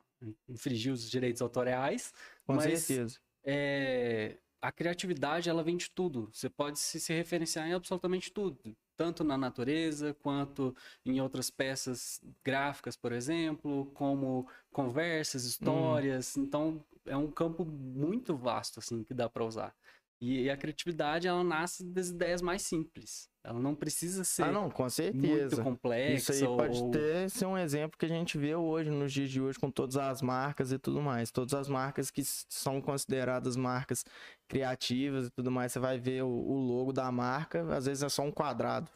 [0.49, 2.13] infringir os direitos autoriais,
[2.47, 3.21] Com mas certeza.
[3.45, 6.29] é, a criatividade ela vem de tudo.
[6.33, 8.59] Você pode se, se referenciar em absolutamente tudo,
[8.97, 16.37] tanto na natureza quanto em outras peças gráficas, por exemplo, como conversas, histórias.
[16.37, 19.75] Então é um campo muito vasto assim que dá para usar.
[20.21, 23.29] E, a criatividade ela nasce das ideias mais simples.
[23.43, 25.63] Ela não precisa ser Ah, não, com muito certeza.
[25.63, 26.33] complexa.
[26.33, 26.91] Isso aí pode ou...
[26.91, 29.97] ter, ser um exemplo que a gente vê hoje, nos dias de hoje, com todas
[29.97, 31.31] as marcas e tudo mais.
[31.31, 34.05] Todas as marcas que são consideradas marcas
[34.47, 38.09] criativas e tudo mais, você vai ver o, o logo da marca, às vezes é
[38.11, 38.91] só um quadrado.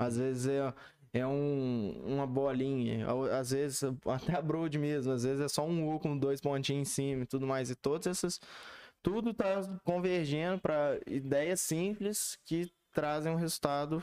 [0.00, 0.74] Às vezes é,
[1.12, 3.06] é um, uma bolinha,
[3.38, 6.88] às vezes até a Broad mesmo, às vezes é só um U com dois pontinhos
[6.88, 7.70] em cima e tudo mais.
[7.70, 8.40] E todas essas.
[9.02, 14.02] Tudo tá convergendo para ideias simples que trazem um resultado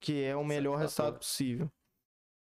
[0.00, 1.70] que é o melhor resultado possível.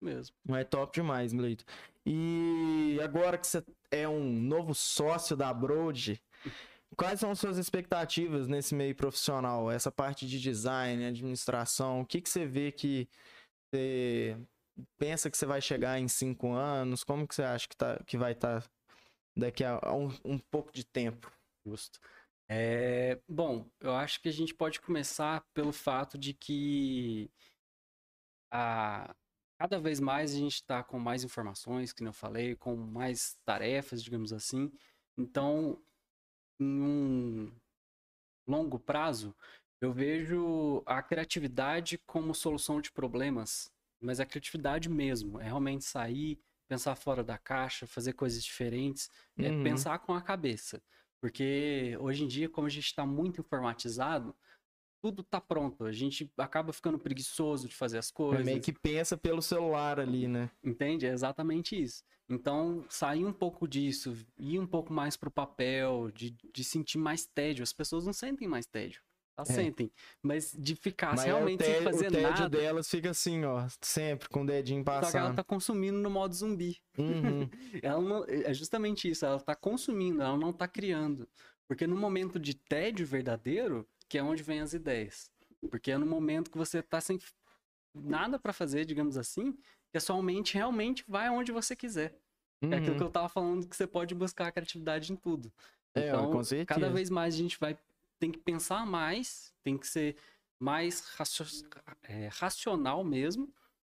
[0.00, 0.34] mesmo.
[0.50, 1.64] É top demais, Gleito.
[2.04, 6.20] E agora que você é um novo sócio da Broad,
[6.96, 9.70] quais são as suas expectativas nesse meio profissional?
[9.70, 13.08] Essa parte de design, administração, o que, que você vê que
[13.72, 14.36] você
[14.98, 17.04] pensa que você vai chegar em cinco anos?
[17.04, 18.64] Como que você acha que, tá, que vai estar
[19.36, 21.30] daqui a, a um, um pouco de tempo?
[21.66, 22.00] Justo.
[22.48, 27.30] É, bom, eu acho que a gente pode começar pelo fato de que
[28.50, 29.14] a,
[29.58, 34.02] cada vez mais a gente está com mais informações, que eu falei, com mais tarefas,
[34.02, 34.72] digamos assim.
[35.16, 35.80] Então,
[36.60, 37.52] em um
[38.46, 39.34] longo prazo,
[39.80, 46.40] eu vejo a criatividade como solução de problemas, mas a criatividade mesmo, é realmente sair,
[46.68, 49.62] pensar fora da caixa, fazer coisas diferentes, é Uhum.
[49.62, 50.82] pensar com a cabeça.
[51.20, 54.34] Porque hoje em dia, como a gente está muito informatizado,
[55.02, 55.84] tudo tá pronto.
[55.84, 58.44] A gente acaba ficando preguiçoso de fazer as É coisas.
[58.44, 60.50] meio que pensa pelo celular ali, né?
[60.62, 61.06] Entende?
[61.06, 62.02] É exatamente isso.
[62.28, 67.26] Então, sair um pouco disso, ir um pouco mais pro papel, de, de sentir mais
[67.26, 67.62] tédio.
[67.62, 69.02] As pessoas não sentem mais tédio.
[69.40, 69.54] Elas É.
[69.54, 69.90] sentem.
[70.22, 73.66] Mas de ficar Mas é realmente sem fazer o tédio nada, delas fica assim, ó,
[73.80, 75.36] sempre com o dedinho só que ela passando.
[75.36, 76.78] tá consumindo no modo zumbi.
[76.98, 77.48] Uhum.
[77.82, 81.28] Ela não, é justamente isso, ela tá consumindo, ela não tá criando.
[81.68, 85.30] Porque no momento de tédio verdadeiro, que é onde vem as ideias.
[85.70, 87.18] Porque é no momento que você tá sem
[87.94, 89.52] nada pra fazer, digamos assim,
[89.90, 92.16] que a sua mente realmente vai aonde você quiser.
[92.62, 93.06] É aquilo que Uhum.
[93.06, 95.50] eu tava falando que você pode buscar a criatividade em tudo.
[95.94, 96.30] É, Então,
[96.66, 97.76] cada vez mais a gente vai
[98.20, 100.16] tem que pensar mais, tem que ser
[100.60, 101.68] mais racio-
[102.02, 103.52] é, racional mesmo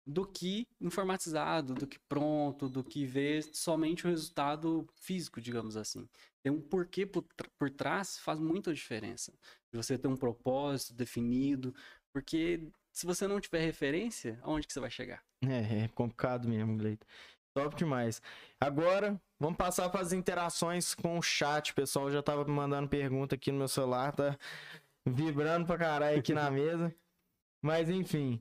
[0.06, 6.08] do que informatizado, do que pronto, do que ver somente o resultado físico, digamos assim.
[6.42, 7.24] Tem um porquê por,
[7.58, 9.32] por trás faz muita diferença.
[9.72, 11.74] Você ter um propósito definido,
[12.12, 15.24] Porque se você não tiver referência, aonde que você vai chegar?
[15.44, 17.06] É, é complicado mesmo, Gleito.
[17.54, 18.20] Top demais.
[18.60, 21.72] Agora, vamos passar para as interações com o chat.
[21.72, 24.38] O pessoal já tava me mandando pergunta aqui no meu celular, tá
[25.04, 26.94] vibrando pra caralho aqui na mesa.
[27.60, 28.40] Mas enfim.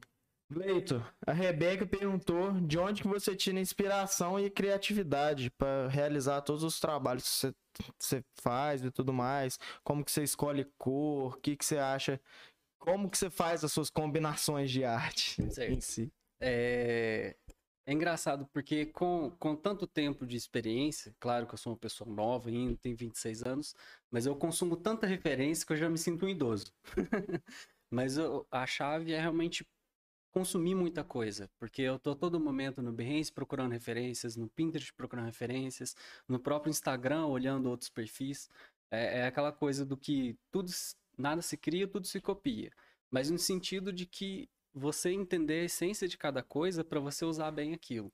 [0.51, 6.63] Gleito, a Rebeca perguntou de onde que você tira inspiração e criatividade para realizar todos
[6.63, 7.55] os trabalhos que você,
[7.97, 9.57] você faz e tudo mais.
[9.83, 12.19] Como que você escolhe cor, o que que você acha,
[12.77, 15.71] como que você faz as suas combinações de arte Certo.
[15.71, 16.11] em si.
[16.41, 17.35] É...
[17.91, 22.09] é engraçado porque com, com tanto tempo de experiência, claro que eu sou uma pessoa
[22.09, 23.75] nova ainda, tenho 26 anos,
[24.09, 26.73] mas eu consumo tanta referência que eu já me sinto um idoso.
[27.91, 29.67] mas eu- a chave é realmente
[30.31, 35.25] consumir muita coisa, porque eu tô todo momento no Behance procurando referências, no Pinterest procurando
[35.25, 35.95] referências,
[36.27, 38.49] no próprio Instagram olhando outros perfis.
[38.91, 40.71] É, é aquela coisa do que tudo,
[41.17, 42.71] nada se cria, tudo se copia.
[43.09, 47.51] Mas no sentido de que você entender a essência de cada coisa para você usar
[47.51, 48.11] bem aquilo.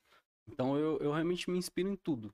[0.47, 2.33] Então eu, eu realmente me inspiro em tudo.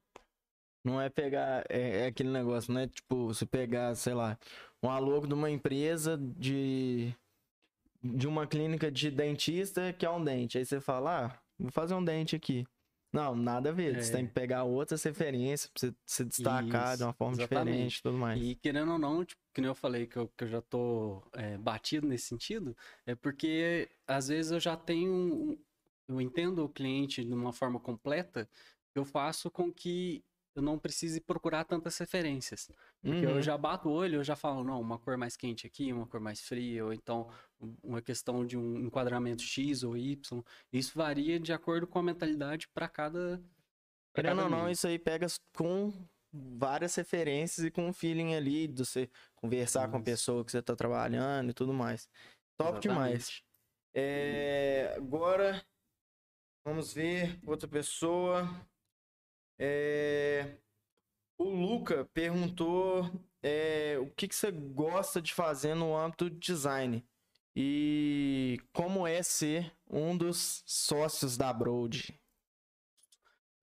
[0.85, 2.87] Não é pegar, é, é aquele negócio, né?
[2.87, 4.37] Tipo, você pegar, sei lá,
[4.81, 7.13] um logo de uma empresa de
[8.05, 10.57] de uma clínica de dentista que é um dente.
[10.57, 12.65] Aí você fala, ah, vou fazer um dente aqui.
[13.13, 14.01] Não, nada a ver.
[14.01, 14.15] Você É.
[14.17, 17.65] tem que pegar outras referências pra você se destacar de Isso, uma forma exatamente.
[17.71, 18.41] diferente e tudo mais.
[18.41, 21.23] E querendo ou não, tipo, que nem eu falei que eu, que eu já tô
[21.33, 25.13] é, batido nesse sentido, é porque às vezes eu já tenho.
[25.13, 25.57] um-
[26.07, 28.49] Eu entendo o cliente de uma forma completa,
[28.93, 30.21] eu faço com que
[30.55, 32.69] eu não precise procurar tantas referências.
[33.01, 33.35] Porque Uhum.
[33.37, 36.05] eu já bato o olho, eu já falo, não, uma cor mais quente aqui, uma
[36.05, 37.29] cor mais fria, ou então
[37.81, 40.43] uma questão de um enquadramento X ou Y.
[40.73, 43.41] Isso varia de acordo com a mentalidade para cada.
[44.13, 44.69] Querendo ou não, nível.
[44.69, 45.91] isso aí pega com
[46.33, 50.05] várias referências e com um feeling ali de você conversar com a Isso.
[50.05, 52.09] pessoa que você tá trabalhando e tudo mais.
[52.57, 53.13] Top demais.
[53.13, 53.45] Exatamente.
[53.95, 55.63] É, agora,
[56.65, 58.49] vamos ver outra pessoa.
[59.59, 60.57] É,
[61.37, 63.09] o Luca perguntou
[63.41, 67.05] é, o que, que você gosta de fazer no âmbito de design
[67.55, 72.19] e como é ser um dos sócios da Broad.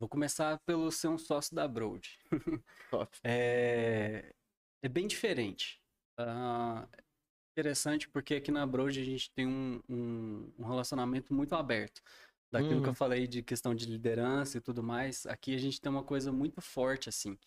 [0.01, 2.19] Vou começar pelo ser um sócio da Broad.
[3.25, 4.35] É,
[4.83, 5.81] é bem diferente.
[6.19, 6.89] Ah,
[7.53, 12.03] interessante porque aqui na Broad a gente tem um, um, um relacionamento muito aberto.
[12.53, 12.91] Daquilo que Uhum.
[12.91, 16.33] eu falei de questão de liderança e tudo mais, aqui a gente tem uma coisa
[16.33, 17.39] muito forte, assim.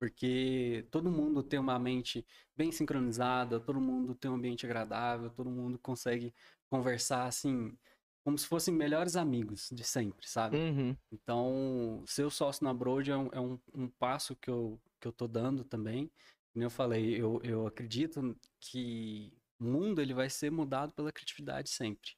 [0.00, 5.50] Porque todo mundo tem uma mente bem sincronizada, todo mundo tem um ambiente agradável, todo
[5.50, 6.34] mundo consegue
[6.70, 7.76] conversar, assim,
[8.24, 10.56] como se fossem melhores amigos de sempre, sabe?
[10.56, 10.96] Uhum.
[11.10, 15.08] Então, ser o sócio na Broad é um, é um, um passo que eu, que
[15.08, 16.10] eu tô dando também.
[16.52, 21.70] Como eu falei, eu, eu acredito que o mundo ele vai ser mudado pela criatividade
[21.70, 22.12] sempre.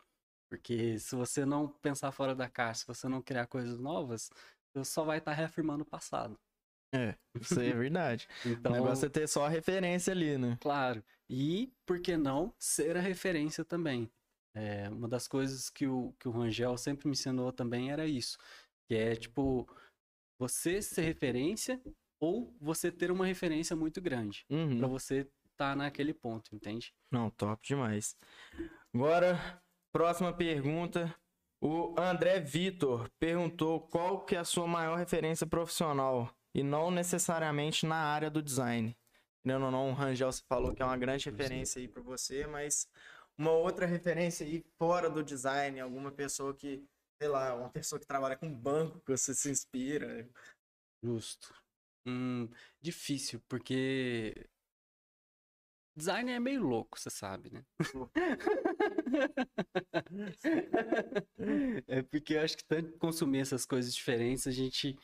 [0.49, 4.31] Porque se você não pensar fora da caixa, se você não criar coisas novas,
[4.73, 6.39] você só vai estar reafirmando o passado.
[6.95, 8.29] É, isso aí é verdade.
[8.47, 10.57] Então, o negócio é ter só a referência ali, né?
[10.61, 11.03] Claro.
[11.29, 14.11] E, por que não, ser a referência também.
[14.55, 18.39] É, uma das coisas que o, que o Rangel sempre me ensinou também era isso.
[18.87, 19.69] Que é, tipo,
[20.39, 21.81] você ser referência
[22.21, 24.45] ou você ter uma referência muito grande.
[24.49, 24.79] Uhum.
[24.79, 26.95] Pra você estar naquele ponto, entende?
[27.11, 28.17] Não, top demais.
[28.93, 29.63] Agora,
[29.93, 31.15] próxima pergunta.
[31.61, 37.87] O André Vitor perguntou qual que é a sua maior referência profissional e não necessariamente
[37.87, 38.95] na área do design.
[39.43, 42.47] Não, ou não, o Rangel você falou que é uma grande referência aí para você,
[42.47, 42.87] mas
[43.39, 46.85] uma outra referência aí fora do design, alguma pessoa que,
[47.21, 50.29] sei lá, uma pessoa que trabalha com banco que você se inspira.
[51.03, 51.55] Justo.
[52.07, 52.49] Hum,
[52.83, 54.47] difícil, porque
[55.97, 57.65] design é meio louco, você sabe, né?
[61.87, 64.97] É porque eu acho que tanto consumir essas coisas diferentes, a gente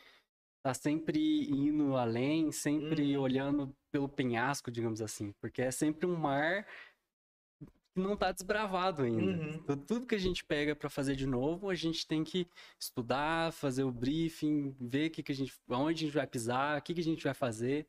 [0.63, 3.23] tá sempre indo além, sempre Uhum.
[3.23, 6.67] olhando pelo penhasco, digamos assim, porque é sempre um mar
[8.01, 9.43] não tá desbravado ainda.
[9.43, 9.49] Uhum.
[9.55, 12.47] Então, tudo que a gente pega para fazer de novo, a gente tem que
[12.79, 16.81] estudar, fazer o briefing, ver que, que a gente, onde a gente vai pisar, o
[16.81, 17.85] que, que a gente vai fazer.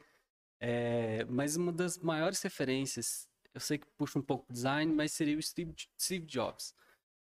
[0.60, 5.36] É, mas uma das maiores referências, eu sei que puxa um pouco design, mas seria
[5.36, 6.74] o Steve, Steve Jobs,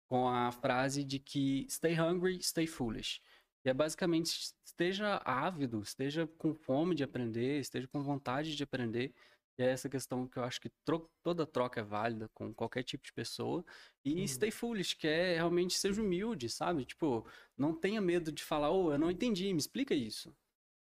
[0.09, 3.21] com a frase de que stay hungry, stay foolish.
[3.65, 9.13] E é basicamente esteja ávido, esteja com fome de aprender, esteja com vontade de aprender.
[9.59, 12.85] E é essa questão que eu acho que tro- toda troca é válida com qualquer
[12.85, 13.65] tipo de pessoa.
[14.05, 14.27] E Uhum.
[14.27, 16.85] stay foolish, que é realmente seja humilde, sabe?
[16.85, 20.33] Tipo, não tenha medo de falar, ô, eu não entendi, me explica isso.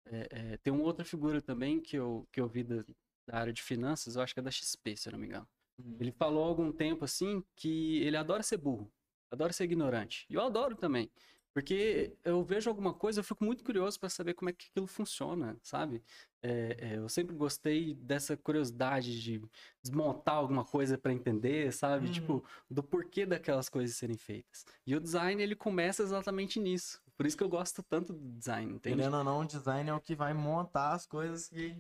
[0.06, 2.84] É, é, tem uma outra figura também que eu, que eu vi da,
[3.28, 5.48] da área de finanças, eu acho que é da XP, se eu não me engano.
[5.80, 5.98] Uhum.
[6.00, 8.92] Ele falou há algum tempo assim que ele adora ser burro,
[9.32, 10.26] adora ser ignorante.
[10.30, 11.12] E eu adoro também.
[11.58, 14.86] Porque eu vejo alguma coisa, eu fico muito curioso para saber como é que aquilo
[14.86, 16.04] funciona, sabe?
[16.43, 19.41] É, é, eu sempre gostei dessa curiosidade de
[19.82, 22.06] desmontar alguma coisa para entender, sabe?
[22.06, 22.12] Uhum.
[22.12, 24.67] Tipo, do porquê daquelas coisas serem feitas.
[24.86, 27.02] E o design, ele começa exatamente nisso.
[27.17, 28.96] Por isso que eu gosto tanto do design, entende?
[28.96, 31.76] Querendo ou não, o design é o que vai montar as coisas que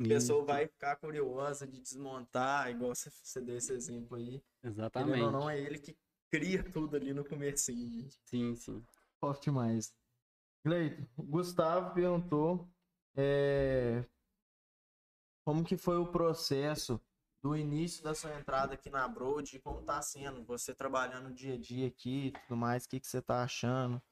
[0.00, 4.42] a pessoa vai ficar curiosa de desmontar, igual você, você deu esse exemplo aí.
[4.62, 5.10] Exatamente.
[5.10, 5.94] Querendo ou não, é ele que
[6.30, 8.08] cria tudo ali no comecinho.
[8.24, 8.82] Sim, sim.
[9.20, 9.94] Forte demais.
[10.64, 12.68] Gleito, Gustavo perguntou
[13.16, 14.04] é,
[15.44, 17.00] como que foi o processo
[17.42, 21.54] do início da sua entrada aqui na Broad e como tá sendo você trabalhando dia
[21.54, 24.02] a dia aqui e tudo mais, o que, que você tá achando?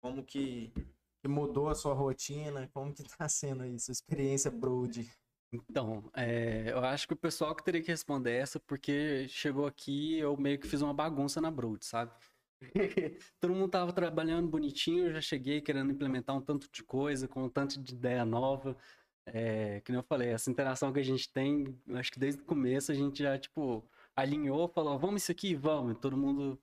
[0.00, 0.72] Como que,
[1.20, 2.66] que mudou a sua rotina?
[2.72, 5.06] Como que tá sendo aí sua experiência Broad?
[5.52, 10.18] Então, é, eu acho que o pessoal que teria que responder essa, porque chegou aqui
[10.18, 12.12] eu meio que fiz uma bagunça na Broad, sabe?
[13.40, 17.44] Todo mundo tava trabalhando bonitinho, eu já cheguei querendo implementar um tanto de coisa, com
[17.44, 18.76] um tanto de ideia nova.
[19.24, 22.44] É, que nem eu falei, essa interação que a gente tem, acho que desde o
[22.44, 25.92] começo a gente já, tipo, alinhou, falou, vamos isso aqui, vamos.
[25.92, 26.58] E todo mundo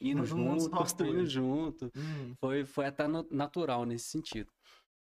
[0.00, 1.92] indo todo junto, mundo construindo junto.
[1.96, 2.34] Hum.
[2.40, 4.50] Foi, foi até natural nesse sentido.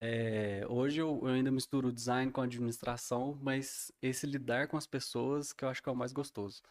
[0.04, 5.54] É, hoje eu, eu, ainda misturo design com administração, mas esse lidar com as pessoas
[5.54, 6.64] que eu acho que é o mais gostoso.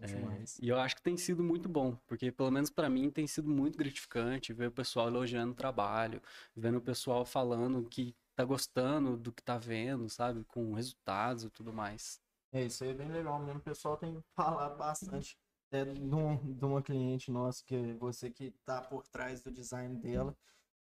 [0.00, 3.26] É, e eu acho que tem sido muito bom, porque pelo menos para mim tem
[3.26, 6.22] sido muito gratificante ver o pessoal elogiando o trabalho,
[6.56, 11.50] vendo o pessoal falando que tá gostando do que tá vendo, sabe, com resultados e
[11.50, 12.20] tudo mais.
[12.52, 13.60] É, isso aí é bem legal mesmo.
[13.60, 15.38] O pessoal tem falado bastante
[15.70, 19.50] é, de, um, de uma cliente nossa, que é você que tá por trás do
[19.50, 20.34] design dela,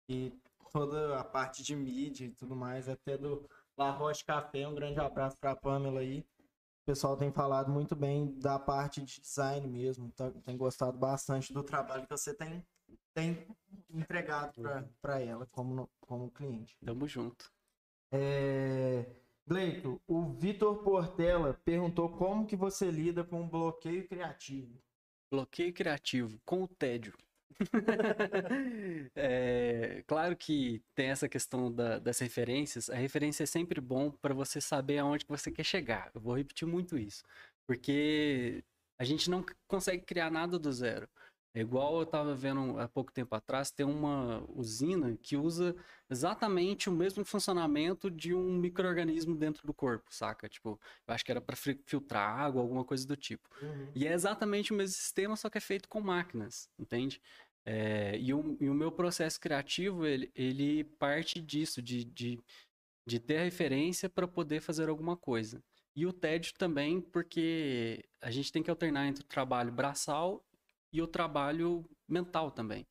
[0.07, 0.33] e
[0.73, 4.67] toda a parte de mídia e tudo mais, até do La Roche Café.
[4.67, 6.25] Um grande abraço para a Pamela aí.
[6.81, 11.53] O pessoal tem falado muito bem da parte de design mesmo, tá, tem gostado bastante
[11.53, 12.65] do trabalho que você tem,
[13.13, 13.47] tem
[13.89, 14.61] entregado
[15.01, 16.75] para ela como, como cliente.
[16.83, 17.49] Tamo junto.
[18.11, 19.05] É...
[19.45, 24.81] Gleito, o Vitor Portela perguntou como que você lida com o bloqueio criativo.
[25.31, 27.13] Bloqueio criativo, com o tédio.
[29.15, 32.89] é, claro que tem essa questão da, das referências.
[32.89, 36.11] A referência é sempre bom para você saber aonde que você quer chegar.
[36.13, 37.23] Eu vou repetir muito isso,
[37.67, 38.63] porque
[38.99, 41.07] a gente não consegue criar nada do zero.
[41.55, 45.75] É igual eu estava vendo há pouco tempo atrás, tem uma usina que usa
[46.09, 50.49] exatamente o mesmo funcionamento de um microorganismo dentro do corpo, saca?
[50.49, 53.47] Tipo, eu acho que era para filtrar água, alguma coisa do tipo.
[53.61, 53.91] Uhum.
[53.93, 57.21] E é exatamente o mesmo sistema, só que é feito com máquinas, entende?
[57.65, 62.39] É, e, o, e, o, meu processo criativo, ele, ele parte disso, de, de,
[63.07, 65.63] de ter a referência para poder fazer alguma coisa.
[65.95, 70.43] E o tédio também, porque a gente tem que alternar entre o trabalho braçal
[70.91, 72.85] e o trabalho mental também.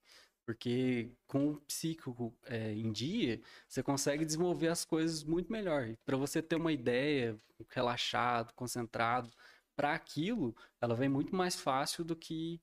[0.45, 5.95] Porque com o psíquico é, em dia, você consegue desenvolver as coisas muito melhor.
[6.05, 7.39] Para você ter uma ideia,
[7.71, 9.31] relaxado, concentrado,
[9.77, 12.61] para aquilo, ela vem muito mais fácil do que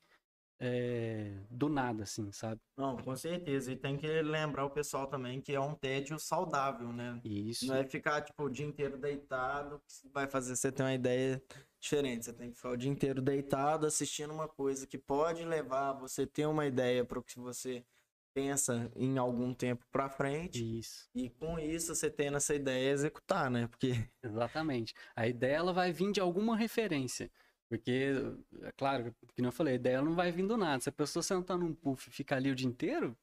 [0.59, 2.59] é, do nada, assim, sabe?
[2.77, 3.71] Não, com certeza.
[3.71, 7.19] E tem que lembrar o pessoal também que é um tédio saudável, né?
[7.23, 7.65] Isso.
[7.67, 11.41] Não é ficar, tipo, o dia inteiro deitado que vai fazer você ter uma ideia
[11.79, 12.25] diferente.
[12.25, 16.27] Você tem que ficar o dia inteiro deitado assistindo uma coisa que pode levar você
[16.27, 17.85] ter uma ideia para o que você
[18.33, 20.79] pensa em algum tempo para frente.
[20.79, 21.09] Isso.
[21.15, 23.67] E com isso você tendo essa ideia executar, né?
[23.67, 23.93] Porque
[24.23, 24.93] Exatamente.
[25.15, 27.31] A ideia ela vai vir de alguma referência.
[27.69, 28.13] Porque,
[28.63, 30.81] é claro, que eu falei, a ideia não vai vir do nada.
[30.81, 33.15] Se a pessoa sentar num puff e ficar ali o dia inteiro,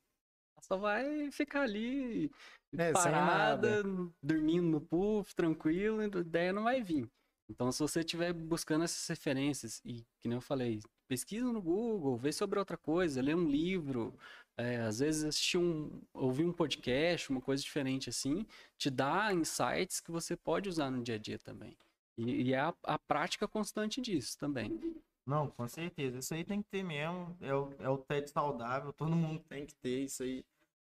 [0.57, 2.31] ela só vai ficar ali
[2.79, 3.83] é, parada,
[4.23, 7.11] dormindo no puff, tranquilo, a ideia não vai vir.
[7.51, 12.17] Então, se você estiver buscando essas referências, e que nem eu falei, pesquisa no Google,
[12.17, 14.17] vê sobre outra coisa, lê um livro,
[14.57, 18.47] é, às vezes assistir um, ouvir um podcast, uma coisa diferente assim,
[18.79, 21.77] te dá insights que você pode usar no dia a dia também.
[22.17, 24.79] E, e é a, a, prática constante disso também.
[25.27, 26.19] Não, com certeza.
[26.19, 27.37] Isso aí tem que ter mesmo.
[27.41, 30.45] É o, é o TED saudável, todo mundo tem que ter isso aí.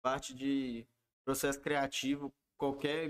[0.02, 0.86] Parte de
[1.24, 3.08] processo criativo, qualquer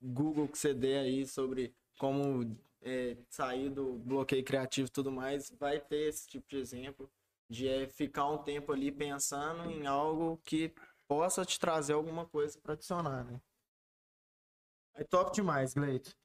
[0.00, 5.50] Google que você dê aí sobre como é, sair do bloqueio criativo e tudo mais,
[5.58, 7.10] vai ter esse tipo de exemplo
[7.50, 10.72] de é, ficar um tempo ali pensando em algo que
[11.06, 13.40] possa te trazer alguma coisa para adicionar, né?
[14.94, 16.16] É top demais, Gleito.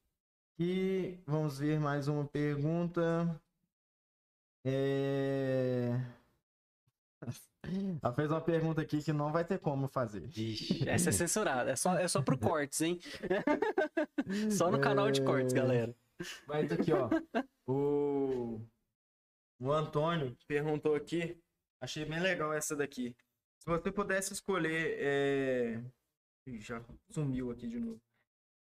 [0.59, 3.39] E vamos ver mais uma pergunta.
[4.65, 5.91] É...
[8.01, 10.23] Ela fez uma pergunta aqui que não vai ter como fazer.
[10.25, 11.71] Ixi, essa é censurada.
[11.71, 12.99] É só, é só pro cortes, hein?
[14.51, 15.55] só no canal de cortes, é.
[15.55, 15.95] galera.
[16.47, 17.09] Mas aqui, ó.
[17.67, 18.59] O
[19.59, 21.39] O Antônio perguntou aqui,
[21.81, 23.15] achei bem legal essa daqui.
[23.59, 24.95] Se você pudesse escolher.
[24.99, 25.83] É...
[26.47, 28.01] Ih, já sumiu aqui de novo.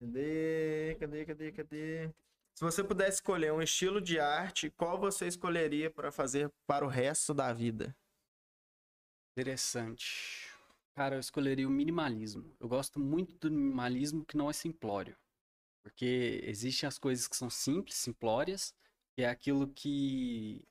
[0.00, 0.96] Cadê?
[0.98, 1.24] Cadê?
[1.24, 1.52] Cadê?
[1.52, 2.14] Cadê?
[2.54, 6.88] Se você pudesse escolher um estilo de arte, qual você escolheria para fazer para o
[6.88, 7.96] resto da vida?
[9.36, 10.48] Interessante.
[10.94, 12.54] Cara, eu escolheria o minimalismo.
[12.60, 15.16] Eu gosto muito do minimalismo que não é simplório.
[15.82, 18.72] Porque existem as coisas que são simples, simplórias,
[19.16, 20.64] que é aquilo que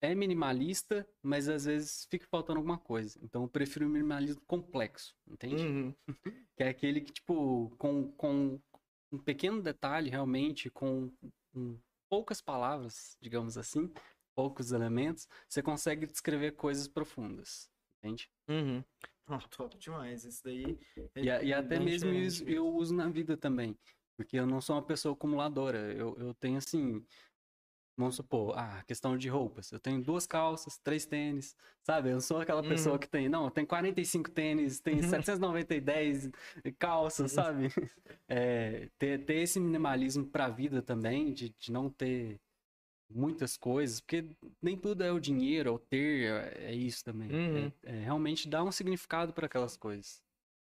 [0.00, 3.18] é minimalista, mas às vezes fica faltando alguma coisa.
[3.22, 5.62] Então eu prefiro o minimalismo complexo, entende?
[5.62, 5.94] Uhum.
[6.56, 8.60] Que é aquele que, tipo, com, com
[9.10, 11.10] um pequeno detalhe, realmente, com
[12.08, 13.90] poucas palavras, digamos assim,
[14.34, 18.30] poucos elementos, você consegue descrever coisas profundas, entende?
[18.48, 18.84] Uhum.
[19.26, 20.78] Oh, top demais, isso daí.
[21.14, 22.48] é E, e até mesmo mesmo.
[22.48, 23.78] eu uso na vida também.
[24.16, 25.94] Porque eu não sou uma pessoa acumuladora.
[25.94, 27.02] Eu, eu tenho assim.
[28.00, 29.70] Vamos supor, ah, questão de roupas.
[29.70, 32.08] Eu tenho duas calças, três tênis, sabe?
[32.08, 32.98] Eu não sou aquela pessoa Uhum.
[32.98, 36.30] que tem, não, eu tenho 45 tênis, tem 790 e 10
[36.78, 37.68] calças, sabe?
[38.32, 42.40] É, ter, ter esse minimalismo pra vida também, de, de não ter
[43.12, 44.24] muitas coisas, porque
[44.62, 47.28] nem tudo é o dinheiro, ou ter, é é isso também.
[47.30, 47.72] Uhum.
[47.82, 50.22] É, é realmente dar um significado para aquelas coisas.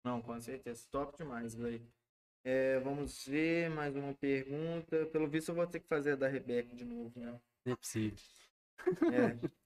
[0.05, 0.87] Não, com certeza.
[0.89, 1.85] Top demais, velho.
[2.43, 5.05] É, vamos ver mais uma pergunta.
[5.07, 7.39] Pelo visto, eu vou ter que fazer a da Rebeca de novo, né?
[7.65, 8.17] Não é possível.
[9.11, 9.37] É.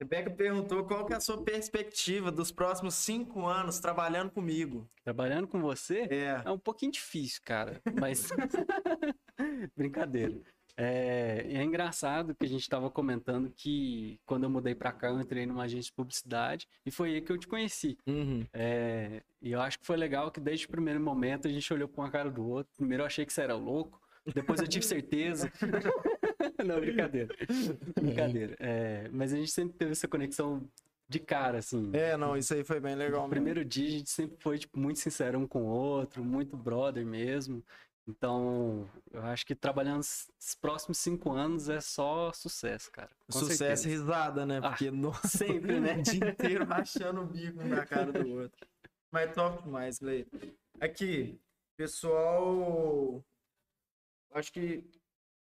[0.00, 4.90] Rebeca perguntou qual que é a sua perspectiva dos próximos cinco anos trabalhando comigo.
[5.02, 6.42] Trabalhando com você É.
[6.44, 8.28] é um pouquinho difícil, cara, mas.
[9.76, 10.40] Brincadeira.
[10.76, 15.20] É, é engraçado que a gente estava comentando que quando eu mudei pra cá, eu
[15.20, 17.96] entrei numa agência de publicidade e foi aí que eu te conheci.
[18.06, 18.44] Uhum.
[18.52, 21.88] É, e eu acho que foi legal que desde o primeiro momento a gente olhou
[21.88, 22.72] pra uma cara do outro.
[22.76, 24.00] Primeiro eu achei que você era louco,
[24.34, 25.50] depois eu tive certeza.
[26.64, 27.34] Não, brincadeira.
[28.00, 28.56] Brincadeira.
[28.58, 30.66] É, mas a gente sempre teve essa conexão
[31.08, 31.90] de cara, assim.
[31.92, 33.30] É, não, isso aí foi bem legal No mesmo.
[33.30, 37.04] primeiro dia a gente sempre foi tipo, muito sincero um com o outro, muito brother
[37.04, 37.62] mesmo.
[38.06, 43.10] Então, eu acho que trabalhando os próximos cinco anos é só sucesso, cara.
[43.26, 44.58] Com Sucesso e risada, né?
[44.62, 45.96] Ah, Porque nossa, sempre, né?
[45.98, 48.68] o dia inteiro rachando o bico na cara do outro.
[49.10, 50.38] Mas top demais, Cleiton.
[50.80, 51.40] Aqui,
[51.78, 53.24] pessoal.
[54.32, 54.84] Acho que.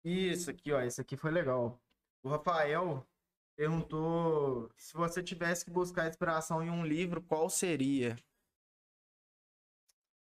[0.02, 0.80] Isso aqui, ó.
[0.80, 1.78] Isso aqui foi legal.
[2.22, 3.06] O Rafael
[3.54, 8.16] perguntou se você tivesse que buscar inspiração em um livro, qual seria?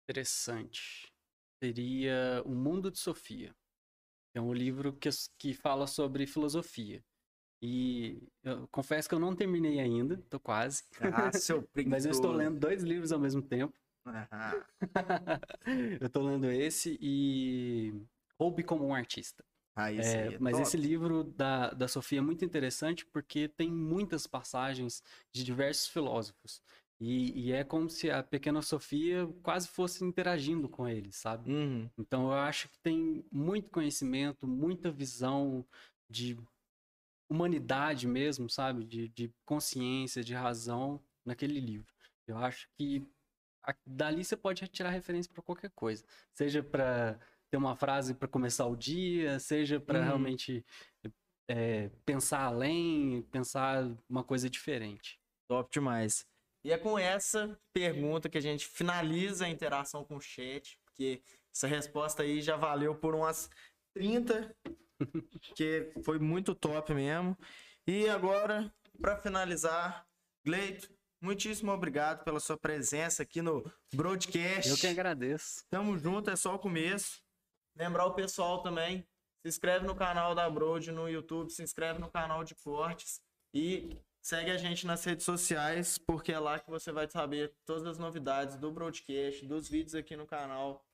[0.09, 1.13] Interessante.
[1.61, 3.55] Seria O Mundo de Sofia.
[4.33, 7.03] É um livro que, que fala sobre filosofia.
[7.61, 10.83] E eu confesso que eu não terminei ainda, tô quase.
[11.11, 11.67] Ah, seu.
[11.87, 13.73] Mas eu estou lendo dois livros ao mesmo tempo.
[14.05, 14.65] Ah,
[15.99, 17.93] eu tô lendo esse e
[18.39, 19.43] Roube como um Artista.
[19.75, 20.67] ah, esse É, é mas top.
[20.67, 25.01] esse livro da, da Sofia é muito interessante porque tem muitas passagens
[25.33, 26.61] de diversos filósofos.
[26.99, 31.51] E, e é como se a pequena Sofia quase fosse interagindo com eles, sabe?
[31.51, 31.89] Uhum.
[31.97, 35.65] Então eu acho que tem muito conhecimento, muita visão
[36.09, 36.37] de
[37.29, 38.83] humanidade mesmo, sabe?
[38.83, 41.93] De, de consciência, de razão naquele livro.
[42.25, 43.05] Eu acho que
[43.63, 47.19] a- dali você pode retirar referência para qualquer coisa, seja para
[47.51, 50.05] ter uma frase para começar o dia, seja para Uhum.
[50.05, 50.65] realmente
[51.49, 55.19] é, pensar além, pensar uma coisa diferente.
[55.47, 56.25] Top demais.
[56.67, 61.23] E é com essa pergunta que a gente finaliza a interação com o chat, porque
[61.55, 63.49] essa resposta aí já valeu por umas
[63.93, 64.53] 30,
[65.55, 67.37] que foi muito top mesmo.
[67.87, 70.05] E agora, para finalizar,
[70.43, 73.63] Gleito, muitíssimo obrigado pela sua presença aqui no
[73.93, 74.69] broadcast.
[74.69, 75.63] Eu que agradeço.
[75.69, 77.23] Tamo junto, é só o começo.
[77.77, 79.07] Lembrar o pessoal também,
[79.41, 83.21] se inscreve no canal da Broad no YouTube, se inscreve no canal de cortes
[83.53, 83.97] e
[84.27, 87.97] segue a gente nas redes sociais, porque é lá que você vai saber todas as
[87.97, 90.85] novidades do broadcast, dos vídeos aqui no canal,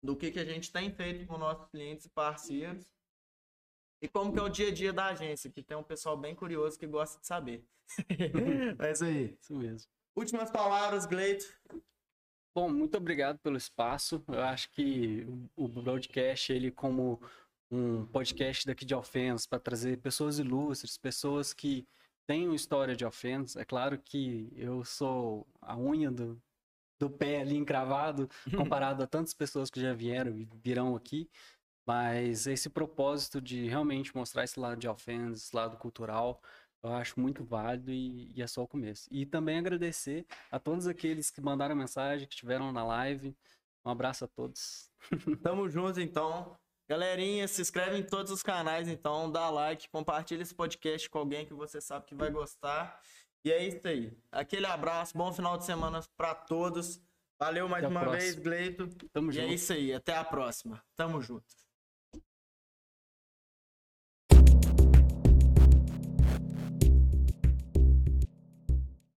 [0.00, 2.94] do que, que a gente tem feito com nossos clientes e parceiros.
[4.00, 6.36] E como que é o dia a dia da agência, que tem um pessoal bem
[6.36, 7.66] curioso que gosta de saber.
[8.78, 9.36] é isso aí.
[9.40, 9.90] Isso mesmo.
[10.16, 11.44] Últimas palavras, Gleito.
[12.54, 14.22] Bom, muito obrigado pelo espaço.
[14.28, 17.20] Eu acho que o broadcast, ele como
[17.68, 21.88] um podcast daqui de Alfenas, para trazer pessoas ilustres, pessoas que
[22.28, 23.56] uma história de Alfenas.
[23.56, 26.40] É claro que eu sou a unha do,
[26.98, 31.28] do pé ali encravado, comparado a tantas pessoas que já vieram e virão aqui.
[31.86, 36.40] Mas esse propósito de realmente mostrar esse lado de Alfenas, esse lado cultural,
[36.82, 39.08] eu acho muito válido e, e é só o começo.
[39.10, 43.36] E também agradecer a todos aqueles que mandaram mensagem, que estiveram na live.
[43.84, 44.90] Um abraço a todos.
[45.42, 46.56] Tamo junto, então.
[46.88, 51.46] Galerinha, se inscreve em todos os canais, então dá like, compartilha esse podcast com alguém
[51.46, 53.00] que você sabe que vai gostar.
[53.44, 54.16] E é isso aí.
[54.30, 57.00] Aquele abraço, bom final de semana para todos.
[57.38, 58.88] Valeu mais Até uma vez, Gleito.
[59.12, 59.44] Tamo e junto.
[59.46, 60.82] é isso aí, até a próxima.
[60.94, 61.44] Tamo junto.